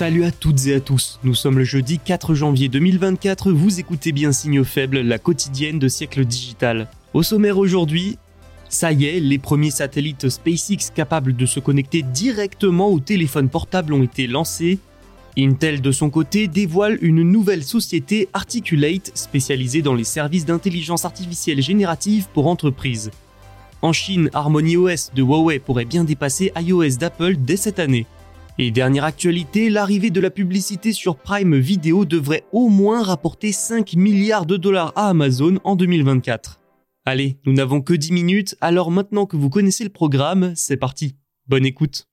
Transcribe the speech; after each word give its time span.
Salut 0.00 0.24
à 0.24 0.30
toutes 0.30 0.66
et 0.66 0.76
à 0.76 0.80
tous, 0.80 1.20
nous 1.24 1.34
sommes 1.34 1.58
le 1.58 1.64
jeudi 1.64 1.98
4 1.98 2.34
janvier 2.34 2.70
2024, 2.70 3.52
vous 3.52 3.80
écoutez 3.80 4.12
bien 4.12 4.32
Signaux 4.32 4.64
faibles, 4.64 5.00
la 5.00 5.18
quotidienne 5.18 5.78
de 5.78 5.88
siècle 5.88 6.24
digital. 6.24 6.88
Au 7.12 7.22
sommaire 7.22 7.58
aujourd'hui, 7.58 8.16
ça 8.70 8.92
y 8.92 9.04
est, 9.04 9.20
les 9.20 9.36
premiers 9.36 9.70
satellites 9.70 10.30
SpaceX 10.30 10.90
capables 10.94 11.36
de 11.36 11.44
se 11.44 11.60
connecter 11.60 12.00
directement 12.00 12.88
au 12.88 12.98
téléphone 12.98 13.50
portable 13.50 13.92
ont 13.92 14.02
été 14.02 14.26
lancés. 14.26 14.78
Intel 15.36 15.82
de 15.82 15.92
son 15.92 16.08
côté 16.08 16.48
dévoile 16.48 16.96
une 17.02 17.22
nouvelle 17.22 17.62
société 17.62 18.30
Articulate 18.32 19.12
spécialisée 19.12 19.82
dans 19.82 19.92
les 19.92 20.04
services 20.04 20.46
d'intelligence 20.46 21.04
artificielle 21.04 21.60
générative 21.60 22.26
pour 22.32 22.46
entreprises. 22.46 23.10
En 23.82 23.92
Chine, 23.92 24.30
Harmony 24.32 24.78
OS 24.78 25.10
de 25.14 25.20
Huawei 25.20 25.58
pourrait 25.58 25.84
bien 25.84 26.04
dépasser 26.04 26.52
iOS 26.56 26.96
d'Apple 26.96 27.36
dès 27.36 27.58
cette 27.58 27.78
année. 27.78 28.06
Et 28.58 28.70
dernière 28.70 29.04
actualité, 29.04 29.70
l'arrivée 29.70 30.10
de 30.10 30.20
la 30.20 30.30
publicité 30.30 30.92
sur 30.92 31.16
Prime 31.16 31.56
Video 31.56 32.04
devrait 32.04 32.44
au 32.52 32.68
moins 32.68 33.02
rapporter 33.02 33.52
5 33.52 33.94
milliards 33.94 34.46
de 34.46 34.56
dollars 34.56 34.92
à 34.96 35.08
Amazon 35.08 35.58
en 35.64 35.76
2024. 35.76 36.60
Allez, 37.06 37.38
nous 37.46 37.52
n'avons 37.52 37.80
que 37.80 37.94
10 37.94 38.12
minutes, 38.12 38.56
alors 38.60 38.90
maintenant 38.90 39.26
que 39.26 39.36
vous 39.36 39.48
connaissez 39.48 39.84
le 39.84 39.90
programme, 39.90 40.52
c'est 40.54 40.76
parti. 40.76 41.16
Bonne 41.46 41.64
écoute. 41.64 42.06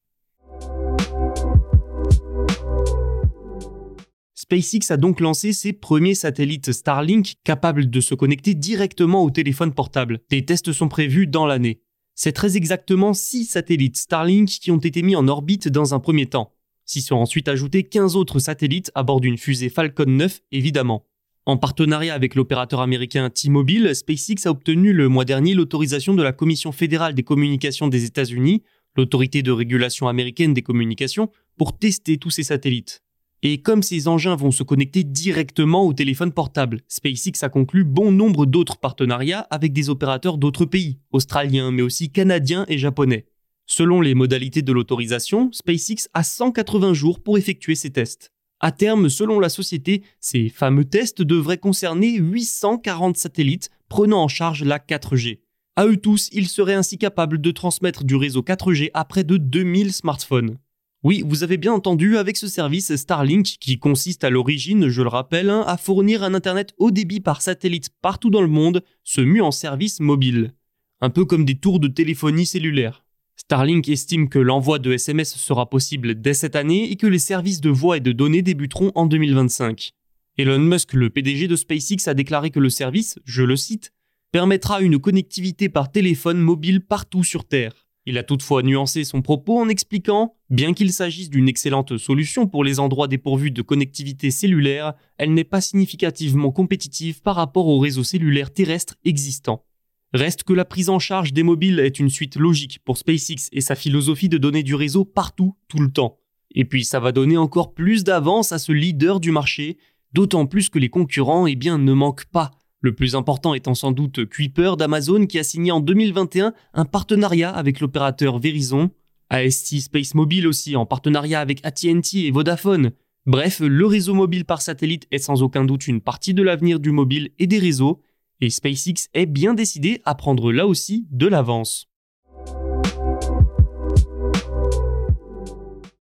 SpaceX 4.35 4.91
a 4.91 4.97
donc 4.97 5.19
lancé 5.19 5.51
ses 5.51 5.73
premiers 5.73 6.15
satellites 6.15 6.71
Starlink 6.71 7.33
capables 7.43 7.89
de 7.89 7.99
se 7.99 8.15
connecter 8.15 8.53
directement 8.53 9.23
au 9.23 9.29
téléphone 9.29 9.73
portable. 9.73 10.19
Des 10.29 10.45
tests 10.45 10.71
sont 10.71 10.87
prévus 10.87 11.27
dans 11.27 11.45
l'année. 11.45 11.81
C'est 12.19 12.31
très 12.31 12.57
exactement 12.57 13.13
6 13.13 13.45
satellites 13.45 13.95
Starlink 13.95 14.49
qui 14.49 14.71
ont 14.71 14.79
été 14.79 15.03
mis 15.03 15.15
en 15.15 15.27
orbite 15.27 15.67
dans 15.67 15.93
un 15.93 15.99
premier 15.99 16.25
temps. 16.25 16.51
S'y 16.83 17.01
sont 17.01 17.17
ensuite 17.17 17.47
ajoutés 17.47 17.83
15 17.83 18.15
autres 18.15 18.39
satellites 18.39 18.91
à 18.95 19.03
bord 19.03 19.21
d'une 19.21 19.37
fusée 19.37 19.69
Falcon 19.69 20.07
9, 20.07 20.41
évidemment. 20.51 21.05
En 21.45 21.57
partenariat 21.57 22.15
avec 22.15 22.33
l'opérateur 22.33 22.81
américain 22.81 23.29
T-Mobile, 23.29 23.95
SpaceX 23.95 24.47
a 24.47 24.49
obtenu 24.49 24.93
le 24.93 25.09
mois 25.09 25.25
dernier 25.25 25.53
l'autorisation 25.53 26.15
de 26.15 26.23
la 26.23 26.33
Commission 26.33 26.71
fédérale 26.71 27.13
des 27.13 27.21
communications 27.21 27.87
des 27.87 28.05
États-Unis, 28.05 28.63
l'autorité 28.95 29.43
de 29.43 29.51
régulation 29.51 30.07
américaine 30.07 30.55
des 30.55 30.63
communications, 30.63 31.29
pour 31.55 31.77
tester 31.77 32.17
tous 32.17 32.31
ces 32.31 32.43
satellites. 32.43 33.03
Et 33.43 33.61
comme 33.61 33.83
ces 33.83 34.07
engins 34.07 34.35
vont 34.35 34.51
se 34.51 34.63
connecter 34.63 35.03
directement 35.03 35.85
au 35.85 35.93
téléphone 35.93 36.31
portable, 36.31 36.81
SpaceX 36.87 37.43
a 37.43 37.49
conclu 37.49 37.83
bon 37.83 38.11
nombre 38.11 38.47
d'autres 38.47 38.77
partenariats 38.77 39.47
avec 39.51 39.73
des 39.73 39.89
opérateurs 39.89 40.39
d'autres 40.39 40.65
pays, 40.65 40.97
australiens 41.11 41.71
mais 41.71 41.83
aussi 41.83 42.11
canadiens 42.11 42.65
et 42.67 42.79
japonais. 42.79 43.27
Selon 43.67 44.01
les 44.01 44.15
modalités 44.15 44.63
de 44.63 44.71
l'autorisation, 44.71 45.51
SpaceX 45.51 46.07
a 46.13 46.23
180 46.23 46.93
jours 46.93 47.21
pour 47.21 47.37
effectuer 47.37 47.75
ces 47.75 47.91
tests. 47.91 48.31
À 48.59 48.71
terme, 48.71 49.07
selon 49.07 49.39
la 49.39 49.49
société, 49.49 50.01
ces 50.19 50.49
fameux 50.49 50.85
tests 50.85 51.21
devraient 51.21 51.59
concerner 51.59 52.15
840 52.17 53.17
satellites 53.17 53.69
prenant 53.87 54.23
en 54.23 54.27
charge 54.27 54.63
la 54.63 54.79
4G. 54.79 55.41
À 55.75 55.85
eux 55.85 55.97
tous, 55.97 56.29
ils 56.31 56.47
seraient 56.47 56.73
ainsi 56.73 56.97
capables 56.97 57.39
de 57.39 57.51
transmettre 57.51 58.03
du 58.03 58.15
réseau 58.15 58.41
4G 58.41 58.89
à 58.95 59.05
près 59.05 59.23
de 59.23 59.37
2000 59.37 59.93
smartphones. 59.93 60.57
Oui, 61.03 61.23
vous 61.23 61.43
avez 61.43 61.57
bien 61.57 61.73
entendu 61.73 62.17
avec 62.17 62.37
ce 62.37 62.47
service 62.47 62.95
Starlink 62.95 63.45
qui 63.59 63.77
consiste 63.77 64.23
à 64.23 64.31
l'origine, 64.31 64.89
je 64.89 65.03
le 65.03 65.09
rappelle, 65.09 65.51
hein, 65.51 65.63
à 65.67 65.77
fournir 65.77 66.23
un 66.23 66.33
Internet 66.33 66.73
haut 66.79 66.89
débit 66.89 67.19
par 67.19 67.43
satellite 67.43 67.89
partout 68.01 68.31
dans 68.31 68.41
le 68.41 68.47
monde, 68.47 68.83
se 69.03 69.21
mue 69.21 69.41
en 69.41 69.51
service 69.51 69.99
mobile. 69.99 70.53
Un 70.99 71.11
peu 71.11 71.23
comme 71.23 71.45
des 71.45 71.59
tours 71.59 71.79
de 71.79 71.87
téléphonie 71.87 72.47
cellulaire. 72.47 73.05
Starlink 73.35 73.87
estime 73.87 74.27
que 74.27 74.39
l'envoi 74.39 74.79
de 74.79 74.91
SMS 74.91 75.35
sera 75.35 75.69
possible 75.69 76.19
dès 76.19 76.33
cette 76.33 76.55
année 76.55 76.91
et 76.91 76.95
que 76.95 77.05
les 77.05 77.19
services 77.19 77.61
de 77.61 77.69
voix 77.69 77.97
et 77.97 78.01
de 78.01 78.11
données 78.11 78.41
débuteront 78.41 78.91
en 78.95 79.05
2025. 79.05 79.91
Elon 80.39 80.59
Musk, 80.59 80.93
le 80.93 81.11
PDG 81.11 81.47
de 81.47 81.55
SpaceX, 81.55 82.07
a 82.07 82.15
déclaré 82.15 82.49
que 82.49 82.59
le 82.59 82.71
service, 82.71 83.19
je 83.23 83.43
le 83.43 83.55
cite, 83.55 83.93
permettra 84.31 84.81
une 84.81 84.97
connectivité 84.97 85.69
par 85.69 85.91
téléphone 85.91 86.39
mobile 86.39 86.81
partout 86.81 87.23
sur 87.23 87.45
Terre. 87.45 87.86
Il 88.09 88.17
a 88.17 88.23
toutefois 88.23 88.63
nuancé 88.63 89.03
son 89.03 89.21
propos 89.21 89.59
en 89.59 89.67
expliquant 89.67 90.33
Bien 90.49 90.73
qu'il 90.73 90.93
s'agisse 90.93 91.29
d'une 91.29 91.49
excellente 91.49 91.97
solution 91.97 92.47
pour 92.47 92.63
les 92.63 92.79
endroits 92.79 93.09
dépourvus 93.09 93.51
de 93.51 93.61
connectivité 93.61 94.31
cellulaire, 94.31 94.93
elle 95.17 95.33
n'est 95.33 95.43
pas 95.43 95.59
significativement 95.59 96.53
compétitive 96.53 97.21
par 97.21 97.35
rapport 97.35 97.67
aux 97.67 97.79
réseaux 97.79 98.05
cellulaires 98.05 98.53
terrestres 98.53 98.95
existants. 99.03 99.65
Reste 100.13 100.45
que 100.45 100.53
la 100.53 100.63
prise 100.63 100.87
en 100.87 100.99
charge 100.99 101.33
des 101.33 101.43
mobiles 101.43 101.81
est 101.81 101.99
une 101.99 102.09
suite 102.09 102.37
logique 102.37 102.79
pour 102.85 102.97
SpaceX 102.97 103.49
et 103.51 103.59
sa 103.59 103.75
philosophie 103.75 104.29
de 104.29 104.37
donner 104.37 104.63
du 104.63 104.73
réseau 104.73 105.03
partout, 105.03 105.57
tout 105.67 105.79
le 105.79 105.91
temps. 105.91 106.17
Et 106.55 106.63
puis 106.63 106.85
ça 106.85 107.01
va 107.01 107.11
donner 107.11 107.35
encore 107.35 107.73
plus 107.73 108.05
d'avance 108.05 108.53
à 108.53 108.57
ce 108.57 108.71
leader 108.71 109.19
du 109.19 109.31
marché, 109.31 109.79
d'autant 110.13 110.45
plus 110.45 110.69
que 110.69 110.79
les 110.79 110.89
concurrents 110.89 111.45
eh 111.45 111.57
bien, 111.57 111.77
ne 111.77 111.91
manquent 111.91 112.27
pas 112.31 112.51
le 112.81 112.93
plus 112.93 113.15
important 113.15 113.53
étant 113.53 113.73
sans 113.73 113.91
doute 113.91 114.25
Kuiper 114.29 114.75
d'Amazon 114.77 115.25
qui 115.25 115.39
a 115.39 115.43
signé 115.43 115.71
en 115.71 115.79
2021 115.79 116.53
un 116.73 116.85
partenariat 116.85 117.49
avec 117.49 117.79
l'opérateur 117.79 118.39
Verizon, 118.39 118.91
AST 119.29 119.79
Space 119.79 120.13
Mobile 120.13 120.47
aussi 120.47 120.75
en 120.75 120.85
partenariat 120.85 121.39
avec 121.39 121.65
AT&T 121.65 122.25
et 122.25 122.31
Vodafone. 122.31 122.91
Bref, 123.25 123.59
le 123.59 123.85
réseau 123.85 124.13
mobile 124.13 124.45
par 124.45 124.61
satellite 124.61 125.07
est 125.11 125.17
sans 125.17 125.43
aucun 125.43 125.65
doute 125.65 125.87
une 125.87 126.01
partie 126.01 126.33
de 126.33 126.43
l'avenir 126.43 126.79
du 126.79 126.91
mobile 126.91 127.31
et 127.39 127.47
des 127.47 127.59
réseaux, 127.59 128.01
et 128.39 128.49
SpaceX 128.49 129.09
est 129.13 129.25
bien 129.25 129.53
décidé 129.53 130.01
à 130.05 130.15
prendre 130.15 130.51
là 130.53 130.67
aussi 130.67 131.07
de 131.11 131.27
l'avance. 131.27 131.87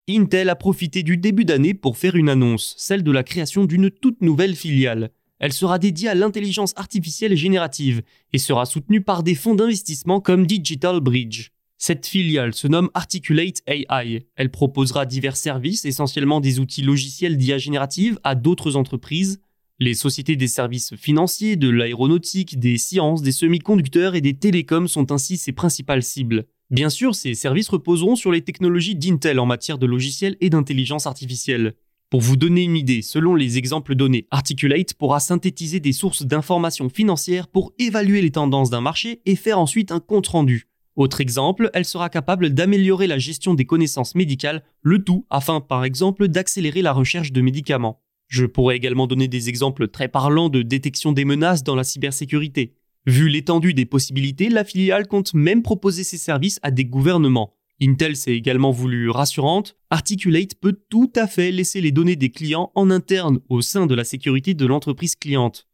Intel 0.09 0.49
a 0.49 0.57
profité 0.57 1.03
du 1.03 1.17
début 1.17 1.45
d'année 1.45 1.75
pour 1.75 1.97
faire 1.97 2.17
une 2.17 2.29
annonce, 2.29 2.75
celle 2.79 3.03
de 3.03 3.11
la 3.13 3.23
création 3.23 3.65
d'une 3.65 3.91
toute 3.91 4.21
nouvelle 4.21 4.57
filiale. 4.57 5.11
Elle 5.43 5.53
sera 5.53 5.81
dédiée 5.81 6.09
à 6.09 6.15
l'intelligence 6.15 6.73
artificielle 6.77 7.35
générative 7.35 8.03
et 8.33 8.39
sera 8.39 8.65
soutenue 8.65 9.01
par 9.01 9.25
des 9.25 9.35
fonds 9.35 9.57
d'investissement 9.57 10.21
comme 10.21 10.47
Digital 10.47 11.01
Bridge. 11.01 11.51
Cette 11.79 12.07
filiale 12.07 12.55
se 12.55 12.69
nomme 12.69 12.91
Articulate 12.95 13.61
AI. 13.67 14.25
Elle 14.37 14.53
proposera 14.53 15.05
divers 15.05 15.37
services, 15.37 15.85
essentiellement 15.85 16.41
des 16.41 16.61
outils 16.61 16.83
logiciels 16.83 17.37
d'IA 17.37 17.59
générative 17.59 18.21
à 18.23 18.37
d'autres 18.37 18.77
entreprises. 18.77 19.41
Les 19.81 19.95
sociétés 19.95 20.37
des 20.37 20.47
services 20.47 20.95
financiers, 20.95 21.57
de 21.57 21.69
l'aéronautique, 21.69 22.61
des 22.61 22.79
sciences, 22.79 23.21
des 23.21 23.33
semi-conducteurs 23.33 24.15
et 24.15 24.21
des 24.21 24.35
télécoms 24.35 24.87
sont 24.87 25.11
ainsi 25.11 25.37
ses 25.39 25.51
principales 25.51 26.05
cibles. 26.05 26.47
Bien 26.71 26.89
sûr, 26.89 27.17
ces 27.17 27.35
services 27.35 27.69
reposeront 27.69 28.15
sur 28.15 28.31
les 28.31 28.43
technologies 28.43 28.95
d'Intel 28.95 29.41
en 29.41 29.47
matière 29.47 29.79
de 29.79 29.87
logiciels 29.87 30.37
et 30.41 30.51
d'intelligence 30.51 31.09
artificielle. 31.09 31.75
Pour 32.13 32.21
vous 32.21 32.37
donner 32.37 32.65
une 32.65 32.77
idée, 32.77 33.01
selon 33.01 33.35
les 33.35 33.57
exemples 33.57 33.95
donnés, 33.95 34.27
Articulate 34.31 34.93
pourra 34.93 35.19
synthétiser 35.19 35.81
des 35.81 35.95
sources 35.95 36.27
d'informations 36.27 36.91
financières 36.91 37.49
pour 37.49 37.73
évaluer 37.79 38.21
les 38.21 38.33
tendances 38.33 38.69
d'un 38.69 38.83
marché 38.83 39.23
et 39.25 39.35
faire 39.35 39.59
ensuite 39.59 39.93
un 39.93 39.99
compte-rendu. 39.99 40.69
Autre 40.95 41.23
exemple, 41.23 41.71
elle 41.73 41.87
sera 41.87 42.11
capable 42.11 42.51
d'améliorer 42.51 43.07
la 43.07 43.17
gestion 43.17 43.55
des 43.55 43.65
connaissances 43.65 44.15
médicales, 44.15 44.63
le 44.83 45.03
tout 45.03 45.25
afin 45.31 45.63
par 45.63 45.87
exemple 45.87 46.29
d'accélérer 46.29 46.83
la 46.83 46.93
recherche 46.93 47.33
de 47.33 47.41
médicaments. 47.41 48.03
Je 48.29 48.45
pourrais 48.45 48.77
également 48.77 49.07
donner 49.07 49.27
des 49.27 49.49
exemples 49.49 49.89
très 49.89 50.09
parlants 50.09 50.51
de 50.51 50.61
détection 50.61 51.13
des 51.13 51.25
menaces 51.25 51.65
dans 51.65 51.77
la 51.77 51.83
cybersécurité. 51.83 52.75
Vu 53.07 53.31
l'étendue 53.31 53.73
des 53.73 53.87
possibilités, 53.87 54.51
la 54.51 54.65
filiale 54.65 55.09
compte 55.09 55.33
même 55.33 55.63
proposer 55.63 56.05
ses 56.05 56.19
services 56.19 56.61
à 56.63 56.73
des 56.73 56.85
gouvernements. 56.85 57.55
Intel 57.83 58.15
s'est 58.15 58.37
également 58.37 58.71
voulu 58.71 59.11
rassurante, 59.11 59.77
Articulate 59.91 60.55
peut 60.55 60.79
tout 60.89 61.13
à 61.17 61.27
fait 61.27 61.51
laisser 61.51 61.81
les 61.81 61.91
données 61.91 62.15
des 62.15 62.31
clients 62.31 62.71
en 62.77 62.91
interne 62.91 63.41
au 63.49 63.61
sein 63.61 63.87
de 63.87 63.95
la 63.97 64.05
sécurité 64.05 64.55
de 64.55 64.67
l'entreprise 64.67 65.17
cliente. 65.17 65.67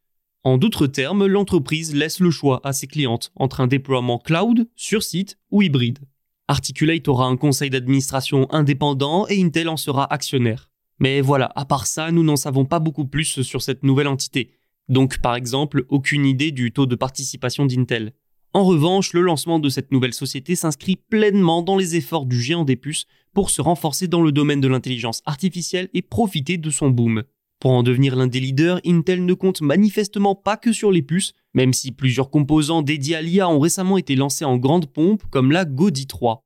En 0.43 0.56
d'autres 0.56 0.87
termes, 0.87 1.26
l'entreprise 1.26 1.94
laisse 1.94 2.20
le 2.20 2.31
choix 2.31 2.62
à 2.64 2.72
ses 2.72 2.87
clientes 2.87 3.31
entre 3.37 3.60
un 3.60 3.66
déploiement 3.66 4.19
cloud, 4.19 4.66
sur 4.75 5.02
site 5.02 5.37
ou 5.50 5.60
hybride. 5.60 5.99
Articulate 6.49 7.06
aura 7.08 7.26
un 7.26 7.37
conseil 7.37 7.69
d'administration 7.69 8.50
indépendant 8.50 9.26
et 9.28 9.43
Intel 9.43 9.69
en 9.69 9.76
sera 9.76 10.10
actionnaire. 10.10 10.70
Mais 11.00 11.20
voilà, 11.20 11.52
à 11.56 11.66
part 11.66 11.87
ça, 11.87 12.10
nous 12.10 12.25
n'en 12.25 12.37
savons 12.37 12.64
pas 12.64 12.78
beaucoup 12.78 13.05
plus 13.05 13.43
sur 13.43 13.60
cette 13.60 13.82
nouvelle 13.82 14.08
entité. 14.08 14.52
Donc 14.88 15.19
par 15.19 15.34
exemple, 15.34 15.84
aucune 15.90 16.25
idée 16.25 16.52
du 16.52 16.72
taux 16.72 16.87
de 16.87 16.96
participation 16.96 17.66
d'Intel. 17.66 18.14
En 18.54 18.64
revanche, 18.64 19.12
le 19.12 19.20
lancement 19.20 19.58
de 19.58 19.68
cette 19.68 19.92
nouvelle 19.92 20.14
société 20.14 20.56
s'inscrit 20.56 20.96
pleinement 20.96 21.62
dans 21.62 21.76
les 21.76 21.96
efforts 21.96 22.24
du 22.24 22.40
géant 22.40 22.64
des 22.64 22.76
puces 22.76 23.04
pour 23.34 23.50
se 23.50 23.60
renforcer 23.60 24.08
dans 24.08 24.22
le 24.22 24.32
domaine 24.32 24.62
de 24.62 24.68
l'intelligence 24.68 25.20
artificielle 25.26 25.90
et 25.92 26.00
profiter 26.00 26.56
de 26.56 26.70
son 26.70 26.88
boom. 26.88 27.24
Pour 27.60 27.72
en 27.72 27.82
devenir 27.82 28.16
l'un 28.16 28.26
des 28.26 28.40
leaders, 28.40 28.80
Intel 28.86 29.26
ne 29.26 29.34
compte 29.34 29.60
manifestement 29.60 30.34
pas 30.34 30.56
que 30.56 30.72
sur 30.72 30.90
les 30.90 31.02
puces, 31.02 31.34
même 31.52 31.74
si 31.74 31.92
plusieurs 31.92 32.30
composants 32.30 32.82
dédiés 32.82 33.16
à 33.16 33.22
l'IA 33.22 33.50
ont 33.50 33.58
récemment 33.58 33.98
été 33.98 34.16
lancés 34.16 34.46
en 34.46 34.56
grande 34.56 34.86
pompe, 34.86 35.24
comme 35.30 35.52
la 35.52 35.66
Gaudi 35.66 36.06
3. 36.06 36.42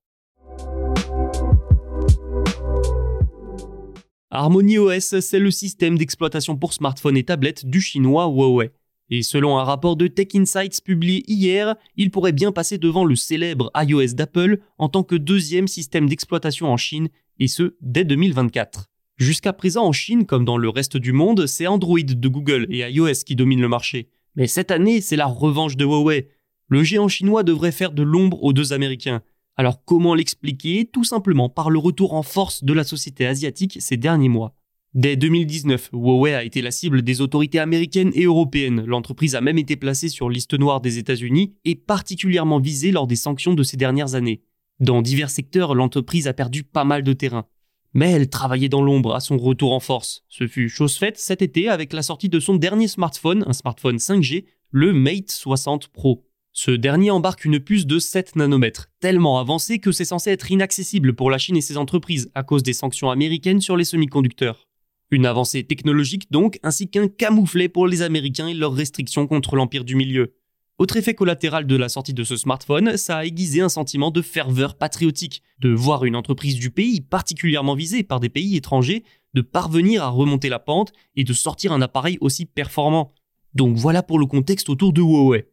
Harmony 4.31 4.79
OS, 4.79 5.21
c'est 5.21 5.39
le 5.39 5.51
système 5.51 5.99
d'exploitation 5.99 6.57
pour 6.57 6.73
smartphones 6.73 7.19
et 7.19 7.25
tablettes 7.25 7.67
du 7.67 7.81
chinois 7.81 8.25
Huawei. 8.25 8.73
Et 9.15 9.21
selon 9.21 9.59
un 9.59 9.65
rapport 9.65 9.97
de 9.97 10.07
Tech 10.07 10.29
Insights 10.35 10.83
publié 10.83 11.23
hier, 11.31 11.77
il 11.99 12.11
pourrait 12.11 12.33
bien 12.33 12.51
passer 12.51 12.79
devant 12.79 13.05
le 13.05 13.15
célèbre 13.15 13.71
iOS 13.77 14.15
d'Apple 14.15 14.61
en 14.79 14.89
tant 14.89 15.03
que 15.03 15.17
deuxième 15.17 15.69
système 15.69 16.09
d'exploitation 16.09 16.73
en 16.73 16.79
Chine, 16.79 17.11
et 17.39 17.47
ce 17.47 17.77
dès 17.83 18.05
2024. 18.05 18.89
Jusqu'à 19.19 19.53
présent 19.53 19.85
en 19.85 19.93
Chine, 19.93 20.25
comme 20.25 20.47
dans 20.47 20.57
le 20.57 20.71
reste 20.71 20.97
du 20.97 21.13
monde, 21.13 21.47
c'est 21.47 21.67
Android 21.67 22.01
de 22.01 22.29
Google 22.29 22.67
et 22.71 22.91
iOS 22.91 23.25
qui 23.27 23.37
dominent 23.37 23.61
le 23.61 23.69
marché. 23.69 24.09
Mais 24.35 24.47
cette 24.47 24.71
année, 24.71 25.03
c'est 25.03 25.17
la 25.17 25.27
revanche 25.27 25.77
de 25.77 25.85
Huawei. 25.85 26.31
Le 26.69 26.83
géant 26.83 27.09
chinois 27.09 27.43
devrait 27.43 27.71
faire 27.71 27.93
de 27.93 28.03
l'ombre 28.03 28.43
aux 28.43 28.55
deux 28.55 28.73
Américains. 28.73 29.21
Alors 29.57 29.85
comment 29.85 30.15
l'expliquer? 30.15 30.89
Tout 30.91 31.05
simplement 31.05 31.51
par 31.51 31.69
le 31.69 31.79
retour 31.79 32.15
en 32.15 32.23
force 32.23 32.65
de 32.65 32.73
la 32.73 32.83
société 32.83 33.27
asiatique 33.27 33.77
ces 33.79 33.99
derniers 33.99 34.31
mois. 34.31 34.55
Dès 34.95 35.17
2019, 35.17 35.89
Huawei 35.95 36.35
a 36.35 36.45
été 36.45 36.61
la 36.61 36.71
cible 36.71 37.01
des 37.01 37.23
autorités 37.23 37.59
américaines 37.59 38.13
et 38.15 38.25
européennes. 38.25 38.85
L'entreprise 38.87 39.35
a 39.35 39.41
même 39.41 39.57
été 39.57 39.75
placée 39.75 40.11
sur 40.11 40.29
liste 40.29 40.53
noire 40.53 40.83
des 40.83 40.99
États-Unis 40.99 41.55
et 41.65 41.77
particulièrement 41.77 42.61
visée 42.61 42.93
lors 42.93 43.07
des 43.07 43.17
sanctions 43.17 43.55
de 43.55 43.63
ces 43.63 43.79
dernières 43.79 44.15
années. 44.17 44.43
Dans 44.81 45.01
divers 45.01 45.31
secteurs, 45.31 45.75
l'entreprise 45.75 46.29
a 46.29 46.35
perdu 46.35 46.63
pas 46.63 46.85
mal 46.85 47.03
de 47.05 47.15
terrain. 47.15 47.47
Mais 47.95 48.11
elle 48.11 48.29
travaillait 48.29 48.69
dans 48.69 48.83
l'ombre 48.83 49.15
à 49.15 49.21
son 49.21 49.39
retour 49.39 49.73
en 49.73 49.81
force. 49.81 50.25
Ce 50.29 50.47
fut 50.47 50.69
chose 50.69 50.97
faite 50.97 51.19
cet 51.19 51.41
été 51.41 51.71
avec 51.71 51.95
la 51.95 52.03
sortie 52.03 52.29
de 52.29 52.41
son 52.41 52.57
dernier 52.57 52.89
smartphone, 52.89 53.45
un 53.47 53.55
smartphone 53.55 53.97
5G, 53.97 54.45
le 54.73 54.93
Mate 54.93 55.31
60 55.31 55.89
Pro. 55.89 56.27
Ce 56.53 56.71
dernier 56.71 57.11
embarque 57.11 57.47
une 57.47 57.61
puce 57.61 57.87
de 57.87 57.99
7 57.99 58.37
nanomètres, 58.37 58.91
tellement 59.01 59.39
avancée 59.39 59.79
que 59.79 59.91
c'est 59.91 60.05
censé 60.05 60.29
être 60.29 60.51
inaccessible 60.51 61.15
pour 61.15 61.31
la 61.31 61.39
Chine 61.39 61.57
et 61.57 61.63
ses 61.63 61.79
entreprises 61.79 62.31
à 62.35 62.43
cause 62.43 62.63
des 62.63 62.75
sanctions 62.75 63.11
américaines 63.11 63.63
sur 63.63 63.79
les 63.79 63.85
semi-conducteurs. 63.85 64.69
Une 65.13 65.27
avancée 65.27 65.63
technologique 65.63 66.33
donc, 66.33 66.59
ainsi 66.63 66.89
qu'un 66.89 67.07
camouflet 67.07 67.69
pour 67.69 67.87
les 67.87 68.01
Américains 68.01 68.49
et 68.49 68.55
leurs 68.55 68.73
restrictions 68.73 69.27
contre 69.27 69.57
l'empire 69.57 69.85
du 69.85 69.95
milieu. 69.95 70.33
Autre 70.79 70.97
effet 70.97 71.13
collatéral 71.13 71.67
de 71.67 71.77
la 71.77 71.91
sortie 71.91 72.15
de 72.15 72.25
ce 72.25 72.35
smartphone, 72.35 72.97
ça 72.97 73.19
a 73.19 73.25
aiguisé 73.27 73.61
un 73.61 73.69
sentiment 73.69 74.11
de 74.11 74.23
ferveur 74.23 74.75
patriotique, 74.79 75.43
de 75.59 75.69
voir 75.69 76.07
une 76.07 76.17
entreprise 76.17 76.55
du 76.55 76.71
pays, 76.71 77.03
particulièrement 77.03 77.75
visée 77.75 78.05
par 78.05 78.21
des 78.21 78.31
pays 78.31 78.57
étrangers, 78.57 79.05
de 79.35 79.43
parvenir 79.43 80.03
à 80.03 80.09
remonter 80.09 80.49
la 80.49 80.59
pente 80.59 80.95
et 81.15 81.25
de 81.25 81.33
sortir 81.35 81.73
un 81.73 81.83
appareil 81.83 82.17
aussi 82.23 82.47
performant. 82.47 83.13
Donc 83.55 83.77
voilà 83.77 84.03
pour 84.03 84.19
le 84.19 84.25
contexte 84.25 84.71
autour 84.71 84.95
de 84.95 85.03
Huawei. 85.03 85.47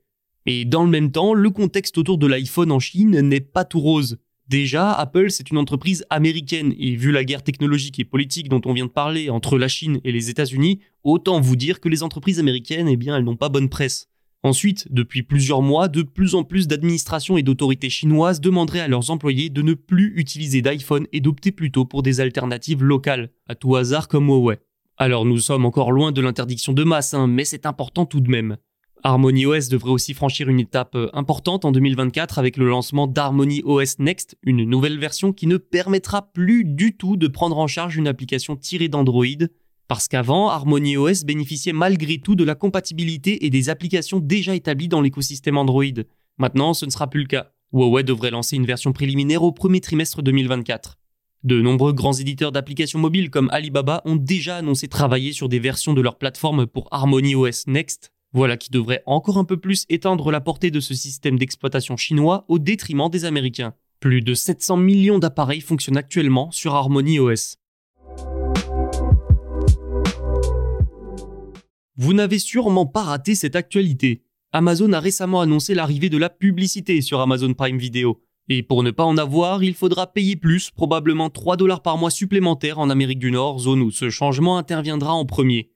Et 0.46 0.64
dans 0.64 0.86
le 0.86 0.90
même 0.90 1.12
temps, 1.12 1.34
le 1.34 1.50
contexte 1.50 1.98
autour 1.98 2.18
de 2.18 2.28
l'iPhone 2.28 2.72
en 2.72 2.80
Chine 2.80 3.20
n'est 3.20 3.42
pas 3.42 3.66
tout 3.66 3.82
rose. 3.82 4.20
Déjà, 4.50 4.92
Apple, 4.94 5.30
c'est 5.30 5.52
une 5.52 5.60
entreprise 5.60 6.06
américaine, 6.10 6.74
et 6.80 6.96
vu 6.96 7.12
la 7.12 7.24
guerre 7.24 7.44
technologique 7.44 8.00
et 8.00 8.04
politique 8.04 8.50
dont 8.50 8.62
on 8.66 8.74
vient 8.74 8.88
de 8.88 8.92
parler 8.92 9.30
entre 9.30 9.60
la 9.60 9.68
Chine 9.68 10.00
et 10.04 10.12
les 10.12 10.32
États-Unis, 10.32 10.80
autant 11.04 11.40
vous 11.40 11.56
dire 11.56 11.80
que 11.80 11.88
les 11.88 12.02
entreprises 12.02 12.40
américaines, 12.40 12.88
eh 12.88 12.98
bien, 12.98 13.16
elles 13.16 13.24
n'ont 13.24 13.36
pas 13.36 13.50
bonne 13.50 13.70
presse. 13.70 14.10
Ensuite, 14.42 14.88
depuis 14.90 15.22
plusieurs 15.22 15.62
mois, 15.62 15.88
de 15.88 16.02
plus 16.02 16.34
en 16.34 16.44
plus 16.44 16.68
d'administrations 16.68 17.38
et 17.38 17.44
d'autorités 17.44 17.92
chinoises 17.92 18.42
demanderaient 18.42 18.80
à 18.80 18.88
leurs 18.88 19.12
employés 19.12 19.50
de 19.50 19.62
ne 19.62 19.76
plus 19.76 20.14
utiliser 20.16 20.64
d'iPhone 20.64 21.06
et 21.12 21.20
d'opter 21.20 21.52
plutôt 21.52 21.86
pour 21.86 22.02
des 22.02 22.20
alternatives 22.20 22.84
locales, 22.84 23.30
à 23.48 23.54
tout 23.54 23.76
hasard 23.76 24.08
comme 24.08 24.30
Huawei. 24.30 24.58
Alors 24.98 25.26
nous 25.26 25.40
sommes 25.40 25.66
encore 25.66 25.92
loin 25.92 26.12
de 26.12 26.22
l'interdiction 26.22 26.74
de 26.74 26.84
masse, 26.84 27.14
hein, 27.14 27.28
mais 27.28 27.46
c'est 27.46 27.66
important 27.66 28.06
tout 28.06 28.22
de 28.22 28.32
même. 28.32 28.58
Harmony 29.04 29.46
OS 29.46 29.70
devrait 29.70 29.92
aussi 29.92 30.14
franchir 30.14 30.50
une 30.50 30.60
étape 30.60 30.96
euh, 30.96 31.10
importante 31.14 31.64
en 31.64 31.72
2024 31.72 32.38
avec 32.38 32.58
le 32.58 32.68
lancement 32.68 33.08
d'Harmony 33.08 33.62
OS 33.64 34.00
Next, 34.00 34.38
une 34.44 34.64
nouvelle 34.64 35.00
version 35.00 35.32
qui 35.32 35.48
ne 35.48 35.58
permettra 35.58 36.34
plus 36.34 36.66
du 36.66 36.98
tout 36.98 37.16
de 37.16 37.28
prendre 37.28 37.58
en 37.58 37.68
charge 37.68 37.96
une 37.96 38.08
application 38.08 38.58
tirée 38.58 38.90
d'Android, 38.90 39.26
parce 39.88 40.08
qu'avant, 40.08 40.50
Harmony 40.50 40.98
OS 40.98 41.24
bénéficiait 41.24 41.74
malgré 41.74 42.18
tout 42.20 42.36
de 42.36 42.44
la 42.44 42.56
compatibilité 42.56 43.46
et 43.46 43.50
des 43.50 43.70
applications 43.70 44.20
déjà 44.20 44.54
établies 44.54 44.90
dans 44.90 45.02
l'écosystème 45.02 45.58
Android. 45.58 45.84
Maintenant, 46.38 46.74
ce 46.74 46.86
ne 46.86 46.92
sera 46.92 47.10
plus 47.10 47.22
le 47.22 47.28
cas. 47.28 47.52
Huawei 47.72 48.04
devrait 48.04 48.32
lancer 48.32 48.56
une 48.56 48.66
version 48.66 48.92
préliminaire 48.92 49.44
au 49.44 49.52
premier 49.52 49.80
trimestre 49.80 50.22
2024. 50.22 50.98
De 51.44 51.62
nombreux 51.62 51.94
grands 51.94 52.14
éditeurs 52.14 52.52
d'applications 52.52 53.00
mobiles 53.00 53.30
comme 53.30 53.50
Alibaba 53.52 54.02
ont 54.06 54.18
déjà 54.18 54.58
annoncé 54.58 54.88
travailler 54.90 55.32
sur 55.32 55.48
des 55.48 55.60
versions 55.60 55.94
de 55.94 56.02
leur 56.02 56.18
plateforme 56.18 56.68
pour 56.68 56.88
Harmony 56.92 57.34
OS 57.34 57.66
Next, 57.68 58.12
voilà 58.32 58.58
qui 58.58 58.70
devrait 58.70 59.02
encore 59.06 59.38
un 59.38 59.44
peu 59.44 59.58
plus 59.58 59.86
étendre 59.90 60.32
la 60.32 60.42
portée 60.42 60.72
de 60.72 60.80
ce 60.80 60.94
système 60.94 61.40
d'exploitation 61.40 61.98
chinois 61.98 62.46
au 62.48 62.60
détriment 62.60 63.10
des 63.10 63.26
Américains. 63.26 63.74
Plus 64.00 64.22
de 64.22 64.34
700 64.34 64.78
millions 64.78 65.20
d'appareils 65.20 65.62
fonctionnent 65.62 65.98
actuellement 65.98 66.52
sur 66.52 66.76
Harmony 66.76 67.20
OS. 67.20 67.58
Vous 71.98 72.14
n'avez 72.14 72.40
sûrement 72.40 72.86
pas 72.86 73.04
raté 73.04 73.36
cette 73.36 73.56
actualité. 73.56 74.24
Amazon 74.54 74.94
a 74.94 75.00
récemment 75.00 75.42
annoncé 75.42 75.74
l'arrivée 75.74 76.10
de 76.10 76.18
la 76.18 76.30
publicité 76.30 77.02
sur 77.02 77.20
Amazon 77.20 77.54
Prime 77.54 77.78
Video. 77.78 78.22
Et 78.48 78.64
pour 78.64 78.84
ne 78.84 78.92
pas 78.92 79.04
en 79.04 79.18
avoir, 79.18 79.64
il 79.64 79.74
faudra 79.74 80.08
payer 80.08 80.36
plus, 80.36 80.72
probablement 80.72 81.30
3 81.30 81.58
dollars 81.58 81.82
par 81.82 81.98
mois 81.98 82.10
supplémentaires 82.10 82.80
en 82.80 82.90
Amérique 82.90 83.20
du 83.20 83.32
Nord, 83.32 83.60
zone 83.60 83.82
où 83.82 83.92
ce 83.92 84.10
changement 84.10 84.58
interviendra 84.58 85.14
en 85.14 85.26
premier. 85.26 85.72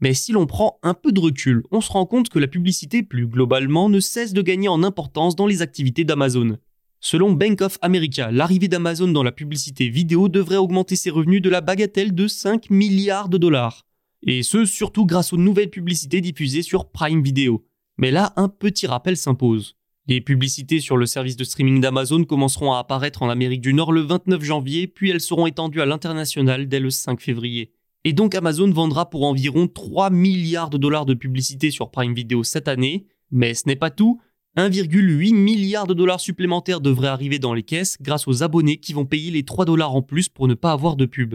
Mais 0.00 0.12
si 0.12 0.32
l'on 0.32 0.46
prend 0.46 0.78
un 0.82 0.92
peu 0.92 1.10
de 1.10 1.20
recul, 1.20 1.62
on 1.70 1.80
se 1.80 1.90
rend 1.90 2.04
compte 2.04 2.28
que 2.28 2.38
la 2.38 2.48
publicité 2.48 3.02
plus 3.02 3.26
globalement 3.26 3.88
ne 3.88 4.00
cesse 4.00 4.34
de 4.34 4.42
gagner 4.42 4.68
en 4.68 4.82
importance 4.82 5.36
dans 5.36 5.46
les 5.46 5.62
activités 5.62 6.04
d'Amazon. 6.04 6.58
Selon 7.00 7.32
Bank 7.32 7.60
of 7.62 7.78
America, 7.82 8.30
l'arrivée 8.30 8.68
d'Amazon 8.68 9.08
dans 9.08 9.22
la 9.22 9.32
publicité 9.32 9.88
vidéo 9.88 10.28
devrait 10.28 10.56
augmenter 10.56 10.96
ses 10.96 11.10
revenus 11.10 11.40
de 11.40 11.48
la 11.48 11.60
bagatelle 11.60 12.14
de 12.14 12.26
5 12.26 12.68
milliards 12.68 13.28
de 13.28 13.38
dollars. 13.38 13.86
Et 14.26 14.42
ce, 14.42 14.64
surtout 14.64 15.06
grâce 15.06 15.32
aux 15.32 15.38
nouvelles 15.38 15.70
publicités 15.70 16.20
diffusées 16.20 16.62
sur 16.62 16.90
Prime 16.90 17.22
Video. 17.22 17.64
Mais 17.96 18.10
là, 18.10 18.32
un 18.36 18.48
petit 18.48 18.86
rappel 18.86 19.16
s'impose. 19.16 19.76
Les 20.08 20.20
publicités 20.20 20.80
sur 20.80 20.96
le 20.96 21.06
service 21.06 21.36
de 21.36 21.44
streaming 21.44 21.80
d'Amazon 21.80 22.24
commenceront 22.24 22.72
à 22.72 22.78
apparaître 22.78 23.22
en 23.22 23.30
Amérique 23.30 23.60
du 23.60 23.72
Nord 23.72 23.92
le 23.92 24.02
29 24.02 24.42
janvier, 24.42 24.86
puis 24.86 25.10
elles 25.10 25.20
seront 25.20 25.46
étendues 25.46 25.80
à 25.80 25.86
l'international 25.86 26.68
dès 26.68 26.80
le 26.80 26.90
5 26.90 27.20
février. 27.20 27.72
Et 28.08 28.12
donc 28.12 28.36
Amazon 28.36 28.70
vendra 28.70 29.10
pour 29.10 29.24
environ 29.24 29.66
3 29.66 30.10
milliards 30.10 30.70
de 30.70 30.78
dollars 30.78 31.06
de 31.06 31.14
publicité 31.14 31.72
sur 31.72 31.90
Prime 31.90 32.14
Video 32.14 32.44
cette 32.44 32.68
année. 32.68 33.08
Mais 33.32 33.52
ce 33.52 33.64
n'est 33.66 33.74
pas 33.74 33.90
tout. 33.90 34.20
1,8 34.56 35.34
milliard 35.34 35.88
de 35.88 35.92
dollars 35.92 36.20
supplémentaires 36.20 36.80
devraient 36.80 37.08
arriver 37.08 37.40
dans 37.40 37.52
les 37.52 37.64
caisses 37.64 37.96
grâce 38.00 38.28
aux 38.28 38.44
abonnés 38.44 38.76
qui 38.76 38.92
vont 38.92 39.06
payer 39.06 39.32
les 39.32 39.42
3 39.42 39.64
dollars 39.64 39.92
en 39.92 40.02
plus 40.02 40.28
pour 40.28 40.46
ne 40.46 40.54
pas 40.54 40.70
avoir 40.70 40.94
de 40.94 41.04
pub. 41.04 41.34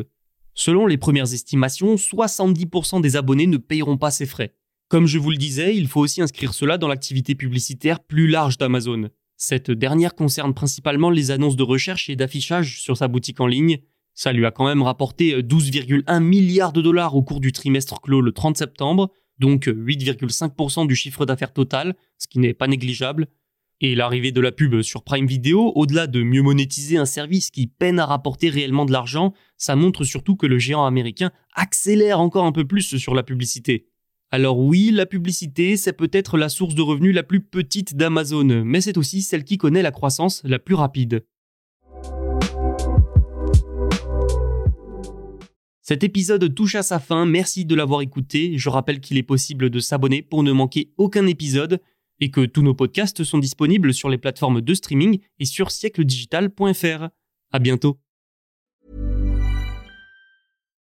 Selon 0.54 0.88
les 0.88 0.98
premières 0.98 1.34
estimations, 1.34 1.96
70% 1.96 3.02
des 3.02 3.18
abonnés 3.18 3.48
ne 3.48 3.58
payeront 3.58 3.98
pas 3.98 4.10
ces 4.10 4.26
frais. 4.26 4.56
Comme 4.88 5.08
je 5.08 5.20
vous 5.20 5.32
le 5.32 5.38
disais, 5.38 5.76
il 5.76 5.90
faut 5.90 6.00
aussi 6.00 6.22
inscrire 6.22 6.54
cela 6.54 6.78
dans 6.78 6.88
l'activité 6.88 7.36
publicitaire 7.36 8.00
plus 8.00 8.30
large 8.30 8.58
d'Amazon. 8.58 9.10
Cette 9.36 9.72
dernière 9.72 10.16
concerne 10.16 10.54
principalement 10.54 11.10
les 11.10 11.32
annonces 11.32 11.58
de 11.58 11.64
recherche 11.64 12.10
et 12.10 12.16
d'affichage 12.16 12.80
sur 12.80 12.96
sa 12.96 13.10
boutique 13.10 13.42
en 13.42 13.48
ligne, 13.48 13.80
ça 14.14 14.34
lui 14.34 14.46
a 14.46 14.52
quand 14.52 14.66
même 14.66 14.82
rapporté 14.82 15.42
12,1 15.42 16.04
euh, 16.10 16.20
milliards 16.20 16.74
de 16.74 16.82
dollars 16.82 17.16
au 17.16 17.24
cours 17.24 17.40
du 17.40 17.52
trimestre 17.52 18.02
clos 18.02 18.22
le 18.22 18.32
30 18.32 18.58
septembre, 18.58 19.12
donc 19.40 19.68
8,5% 19.68 20.84
euh, 20.84 20.88
du 20.88 20.96
chiffre 20.96 21.26
d'affaires 21.26 21.54
total, 21.54 21.96
ce 22.18 22.28
qui 22.28 22.40
n'est 22.40 22.54
pas 22.54 22.68
négligeable. 22.68 23.28
Et 23.84 23.96
l'arrivée 23.96 24.32
de 24.32 24.42
la 24.42 24.52
pub 24.52 24.82
sur 24.84 25.04
Prime 25.04 25.26
Video, 25.26 25.72
au-delà 25.76 26.06
de 26.06 26.22
mieux 26.22 26.44
monétiser 26.44 26.98
un 26.98 27.06
service 27.06 27.50
qui 27.50 27.66
peine 27.66 28.00
à 28.00 28.06
rapporter 28.06 28.50
réellement 28.50 28.86
de 28.86 28.92
l'argent, 28.92 29.34
ça 29.58 29.76
montre 29.76 30.04
surtout 30.04 30.36
que 30.36 30.46
le 30.46 30.60
géant 30.60 30.86
américain 30.86 31.32
accélère 31.56 32.20
encore 32.20 32.46
un 32.46 32.52
peu 32.52 32.66
plus 32.66 32.98
sur 32.98 33.16
la 33.16 33.24
publicité. 33.24 33.88
Alors 34.30 34.60
oui, 34.60 34.92
la 34.94 35.08
publicité, 35.08 35.78
c'est 35.78 35.94
peut-être 35.94 36.38
la 36.38 36.48
source 36.48 36.76
de 36.76 36.82
revenus 36.82 37.16
la 37.16 37.24
plus 37.24 37.42
petite 37.42 37.96
d'Amazon, 37.96 38.64
mais 38.64 38.82
c'est 38.82 38.98
aussi 38.98 39.24
celle 39.24 39.44
qui 39.44 39.58
connaît 39.58 39.82
la 39.82 39.92
croissance 39.92 40.42
la 40.46 40.60
plus 40.60 40.76
rapide. 40.76 41.26
Cet 45.92 46.06
épisode 46.06 46.56
touche 46.56 46.76
à 46.76 46.84
sa 46.84 47.00
fin, 47.00 47.26
merci 47.26 47.66
de 47.66 47.76
l'avoir 47.76 48.00
écouté. 48.02 48.58
Je 48.58 48.70
rappelle 48.70 49.02
qu'il 49.02 49.18
est 49.18 49.24
possible 49.24 49.70
de 49.70 49.82
s'abonner 49.82 50.22
pour 50.22 50.42
ne 50.42 50.54
manquer 50.54 50.94
aucun 50.98 51.28
épisode 51.28 51.82
et 52.22 52.32
que 52.32 52.46
tous 52.46 52.62
nos 52.62 52.74
podcasts 52.74 53.26
sont 53.26 53.40
disponibles 53.40 53.94
sur 53.94 54.08
les 54.08 54.18
plateformes 54.18 54.62
de 54.62 54.74
streaming 54.74 55.20
et 55.40 55.44
sur 55.44 55.68
siècledigital.fr. 55.70 57.10
À 57.52 57.60
bientôt. 57.60 58.00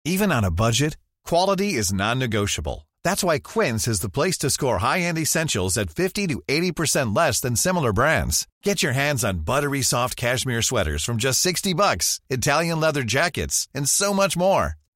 Even 0.05 0.31
on 0.31 0.45
a 0.45 0.53
budget, 0.53 0.97
quality 1.29 1.75
is 1.75 1.93
non-negotiable. 1.93 2.87
That's 3.03 3.25
why 3.25 3.41
Quince 3.41 3.89
is 3.89 4.03
the 4.03 4.09
place 4.09 4.39
to 4.39 4.51
score 4.51 4.79
high-end 4.85 5.19
essentials 5.19 5.77
at 5.77 5.91
50 5.91 6.29
to 6.29 6.41
80% 6.47 7.13
less 7.13 7.41
than 7.41 7.57
similar 7.57 7.93
brands. 7.93 8.47
Get 8.63 8.85
your 8.85 8.93
hands 8.93 9.25
on 9.25 9.41
buttery 9.41 9.83
soft 9.83 10.17
cashmere 10.17 10.63
sweaters 10.63 11.03
from 11.03 11.17
just 11.17 11.41
60 11.41 11.75
bucks, 11.75 12.21
Italian 12.31 12.79
leather 12.79 13.03
jackets, 13.03 13.67
and 13.75 13.89
so 13.89 14.15
much 14.15 14.37
more. 14.37 14.77